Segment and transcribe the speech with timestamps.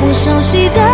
[0.00, 0.87] 我熟悉的